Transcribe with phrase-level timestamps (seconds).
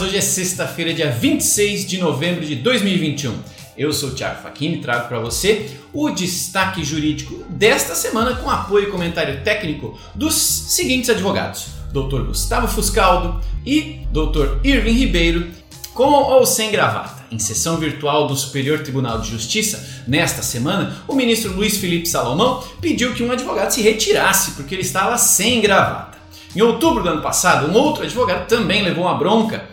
[0.00, 3.34] hoje é sexta-feira, dia 26 de novembro de 2021.
[3.76, 8.48] Eu sou o Thiago Facchini e trago para você o destaque jurídico desta semana com
[8.48, 12.22] apoio e comentário técnico dos seguintes advogados: Dr.
[12.22, 14.64] Gustavo Fuscaldo e Dr.
[14.64, 15.50] Irving Ribeiro,
[15.92, 17.22] com ou sem gravata.
[17.30, 22.64] Em sessão virtual do Superior Tribunal de Justiça, nesta semana, o ministro Luiz Felipe Salomão
[22.80, 26.16] pediu que um advogado se retirasse porque ele estava sem gravata.
[26.56, 29.70] Em outubro do ano passado, um outro advogado também levou uma bronca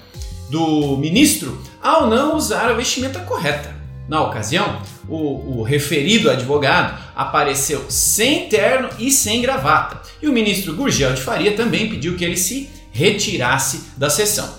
[0.50, 3.76] do ministro ao não usar a vestimenta correta.
[4.08, 10.76] Na ocasião, o, o, referido advogado apareceu sem terno e sem gravata, e o ministro
[10.76, 14.50] Gurgel de Faria também pediu que ele se retirasse da sessão.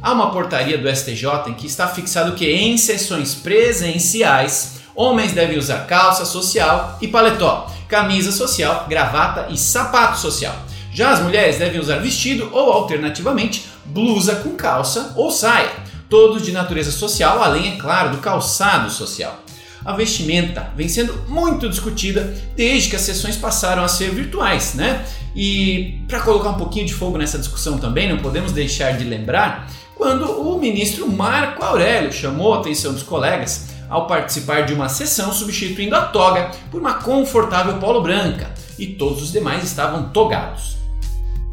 [0.00, 5.58] Há uma portaria do STJ em que está fixado que em sessões presenciais, homens devem
[5.58, 10.54] usar calça social e paletó, camisa social, gravata e sapato social.
[10.94, 15.72] Já as mulheres devem usar vestido ou, alternativamente, blusa com calça ou saia,
[16.08, 19.42] todos de natureza social, além, é claro, do calçado social.
[19.84, 25.04] A vestimenta vem sendo muito discutida desde que as sessões passaram a ser virtuais, né?
[25.34, 29.68] E para colocar um pouquinho de fogo nessa discussão também, não podemos deixar de lembrar
[29.96, 35.32] quando o ministro Marco Aurélio chamou a atenção dos colegas ao participar de uma sessão
[35.32, 40.83] substituindo a toga por uma confortável polo branca e todos os demais estavam togados.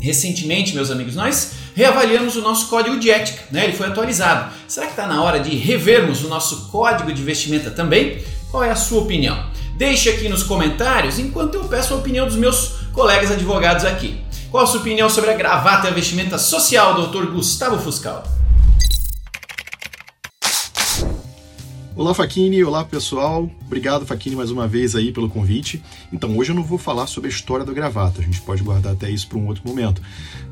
[0.01, 3.65] Recentemente, meus amigos, nós reavaliamos o nosso código de ética, né?
[3.65, 4.51] ele foi atualizado.
[4.67, 8.21] Será que está na hora de revermos o nosso código de vestimenta também?
[8.49, 9.45] Qual é a sua opinião?
[9.77, 14.19] Deixe aqui nos comentários enquanto eu peço a opinião dos meus colegas advogados aqui.
[14.49, 18.40] Qual a sua opinião sobre a gravata e a vestimenta social, doutor Gustavo Fuscal?
[21.93, 25.83] Olá Faquini, olá pessoal, obrigado Faquini mais uma vez aí pelo convite.
[26.11, 28.93] Então hoje eu não vou falar sobre a história da gravata, a gente pode guardar
[28.93, 30.01] até isso para um outro momento.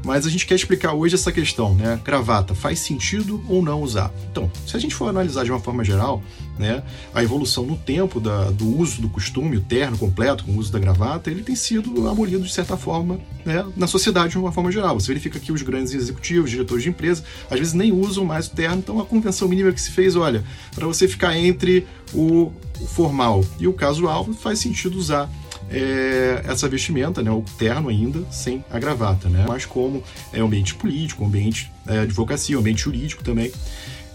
[0.03, 1.97] Mas a gente quer explicar hoje essa questão, né?
[2.03, 4.11] Gravata faz sentido ou não usar?
[4.29, 6.21] Então, se a gente for analisar de uma forma geral,
[6.59, 6.83] né,
[7.13, 10.69] a evolução no tempo da, do uso do costume, o terno completo com o uso
[10.69, 14.69] da gravata, ele tem sido abolido de certa forma né, na sociedade de uma forma
[14.69, 14.99] geral.
[14.99, 18.51] Você verifica que os grandes executivos, diretores de empresa, às vezes nem usam mais o
[18.51, 20.43] terno, então a convenção mínima que se fez, olha,
[20.75, 22.51] para você ficar entre o,
[22.87, 25.29] formal e o casual, faz sentido usar
[25.71, 29.45] é, essa vestimenta, né, o terno ainda, sem a gravata, né?
[29.47, 30.03] Mas como
[30.33, 33.49] é ambiente político, ambiente é, advocacia, ambiente jurídico também.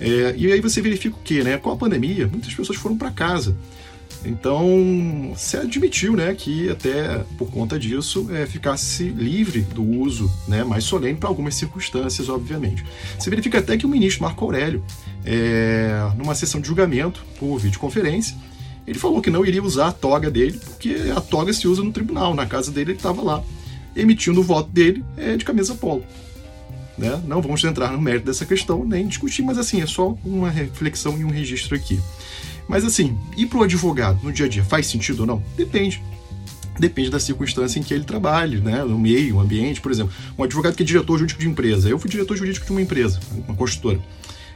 [0.01, 1.57] É, e aí você verifica o que, né?
[1.57, 3.57] Com a pandemia, muitas pessoas foram para casa.
[4.25, 10.65] Então, se admitiu né, que até por conta disso é, ficasse livre do uso né,
[10.65, 12.85] mais solene para algumas circunstâncias, obviamente.
[13.19, 14.83] Se verifica até que o ministro Marco Aurélio,
[15.27, 18.35] é, numa sessão de julgamento por videoconferência,
[18.87, 21.93] ele falou que não iria usar a toga dele, porque a toga se usa no
[21.93, 22.35] tribunal.
[22.35, 23.43] Na casa dele ele estava lá,
[23.95, 26.05] emitindo o voto dele é, de camisa polo.
[26.97, 27.21] Né?
[27.27, 31.19] Não vamos entrar no mérito dessa questão, nem discutir, mas assim, é só uma reflexão
[31.19, 32.01] e um registro aqui.
[32.69, 35.43] Mas assim, ir para o advogado no dia a dia faz sentido ou não?
[35.57, 36.03] Depende.
[36.79, 38.83] Depende da circunstância em que ele trabalhe, né?
[38.85, 39.81] no meio, no ambiente.
[39.81, 41.89] Por exemplo, um advogado que é diretor jurídico de empresa.
[41.89, 44.01] Eu fui diretor jurídico de uma empresa, uma construtora.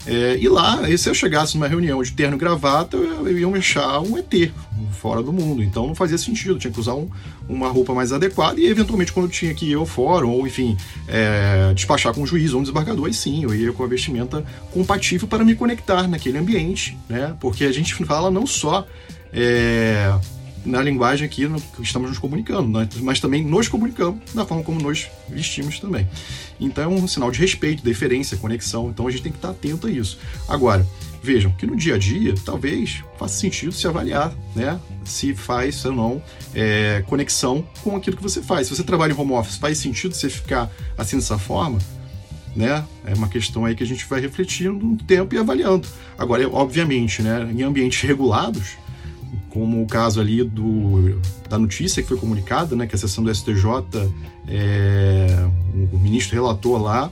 [0.06, 3.46] É, e lá, se eu chegasse numa reunião de terno e gravata, eu, eu ia
[3.46, 4.50] me achar um ET,
[4.92, 5.62] fora do mundo.
[5.62, 7.08] Então não fazia sentido, tinha que usar um,
[7.48, 10.76] uma roupa mais adequada e eventualmente quando tinha que ir ao fórum ou enfim
[11.06, 14.44] é, despachar com um juiz ou um desembargador, aí sim, eu ia com a vestimenta
[14.72, 17.34] compatível para me conectar naquele ambiente, né?
[17.40, 18.86] Porque a gente fala não só
[19.32, 20.12] é,
[20.68, 22.88] na linguagem aqui no, que estamos nos comunicando, né?
[23.00, 26.08] mas também nos comunicamos da forma como nos vestimos também.
[26.60, 28.90] Então é um sinal de respeito, deferência, conexão.
[28.90, 30.18] Então a gente tem que estar atento a isso.
[30.48, 30.86] Agora,
[31.22, 34.78] Vejam que no dia a dia, talvez faça sentido se avaliar, né?
[35.04, 36.22] Se faz ou não
[36.54, 38.68] é, conexão com aquilo que você faz.
[38.68, 41.78] Se você trabalha em home office, faz sentido você ficar assim dessa forma?
[42.54, 42.84] Né?
[43.04, 45.86] É uma questão aí que a gente vai refletindo no tempo e avaliando.
[46.16, 48.76] Agora, obviamente, né, em ambientes regulados,
[49.58, 53.34] como o caso ali do, da notícia que foi comunicada, né, que a sessão do
[53.34, 53.64] STJ,
[54.46, 55.48] é,
[55.92, 57.10] o ministro relatou lá,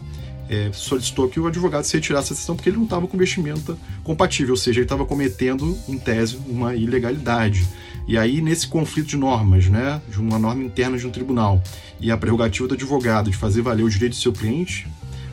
[0.49, 3.77] é, solicitou que o advogado se retirasse da sessão porque ele não estava com vestimenta
[4.05, 7.67] compatível, ou seja, ele estava cometendo, em tese, uma ilegalidade.
[8.07, 11.61] E aí, nesse conflito de normas, né, de uma norma interna de um tribunal
[11.99, 14.87] e a prerrogativa do advogado de fazer valer o direito do seu cliente,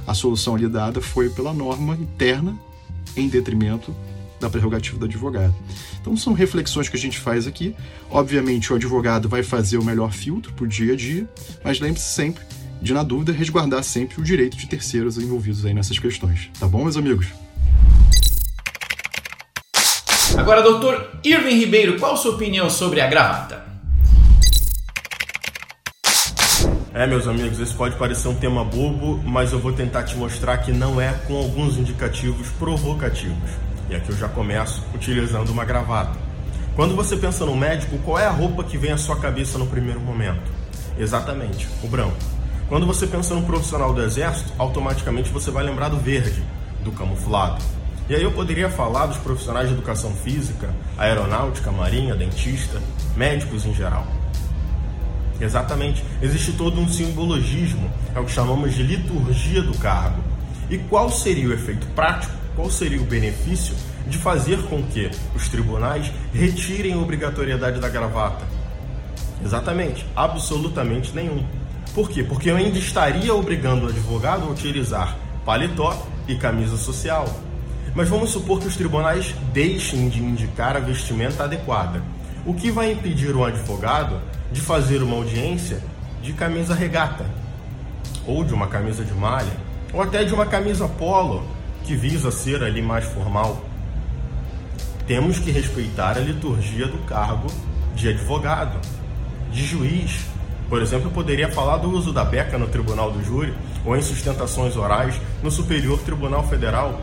[0.07, 2.57] a solução ali dada foi pela norma interna
[3.16, 3.95] em detrimento
[4.44, 5.56] da prerrogativa do advogado.
[6.00, 7.75] Então são reflexões que a gente faz aqui.
[8.10, 11.28] Obviamente o advogado vai fazer o melhor filtro para o dia a dia,
[11.63, 12.44] mas lembre-se sempre
[12.81, 16.51] de, na dúvida, resguardar sempre o direito de terceiros envolvidos aí nessas questões.
[16.60, 17.28] Tá bom, meus amigos?
[20.38, 23.63] Agora, doutor Irving Ribeiro, qual a sua opinião sobre a gravata?
[26.94, 30.57] É, meus amigos, esse pode parecer um tema bobo, mas eu vou tentar te mostrar
[30.57, 33.50] que não é com alguns indicativos provocativos.
[33.89, 36.18] E aqui eu já começo utilizando uma gravata.
[36.75, 39.68] Quando você pensa no médico, qual é a roupa que vem à sua cabeça no
[39.68, 40.51] primeiro momento?
[40.97, 42.18] Exatamente, o branco.
[42.68, 46.44] Quando você pensa no profissional do exército, automaticamente você vai lembrar do verde,
[46.83, 47.62] do camuflado.
[48.09, 52.81] E aí eu poderia falar dos profissionais de educação física, aeronáutica, marinha, dentista,
[53.15, 54.06] médicos em geral.
[55.39, 56.03] Exatamente.
[56.21, 60.24] Existe todo um simbologismo, é o que chamamos de liturgia do cargo.
[60.69, 63.76] E qual seria o efeito prático, qual seria o benefício
[64.08, 68.46] de fazer com que os tribunais retirem a obrigatoriedade da gravata?
[69.44, 71.44] Exatamente, absolutamente nenhum.
[71.94, 72.24] Por quê?
[72.24, 77.28] Porque eu ainda estaria obrigando o advogado a utilizar paletó e camisa social.
[77.94, 82.02] Mas vamos supor que os tribunais deixem de indicar a vestimenta adequada.
[82.46, 84.20] O que vai impedir um advogado
[84.52, 85.82] de fazer uma audiência
[86.22, 87.26] de camisa regata,
[88.26, 89.52] ou de uma camisa de malha,
[89.92, 91.46] ou até de uma camisa polo,
[91.83, 93.63] que visa ser ali mais formal.
[95.06, 97.47] Temos que respeitar a liturgia do cargo
[97.95, 98.80] de advogado,
[99.51, 100.21] de juiz.
[100.69, 103.53] Por exemplo, eu poderia falar do uso da beca no tribunal do júri
[103.85, 107.01] ou em sustentações orais no Superior Tribunal Federal.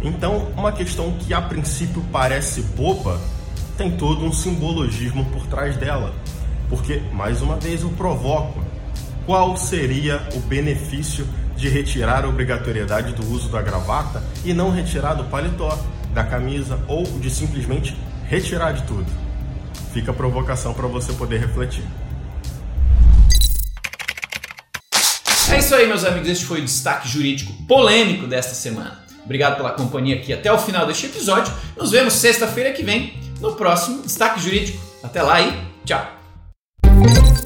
[0.00, 3.20] Então, uma questão que a princípio parece boba
[3.76, 6.14] tem todo um simbologismo por trás dela.
[6.68, 8.62] Porque, mais uma vez, eu provoco:
[9.26, 11.26] qual seria o benefício
[11.58, 15.76] de retirar a obrigatoriedade do uso da gravata e não retirar do paletó,
[16.14, 19.06] da camisa ou de simplesmente retirar de tudo?
[19.92, 21.84] Fica a provocação para você poder refletir.
[25.50, 26.28] É isso aí, meus amigos.
[26.28, 28.98] Este foi o destaque jurídico polêmico desta semana.
[29.24, 31.52] Obrigado pela companhia aqui até o final deste episódio.
[31.76, 34.78] Nos vemos sexta-feira que vem no próximo destaque jurídico.
[35.02, 35.52] Até lá e
[35.84, 37.37] tchau!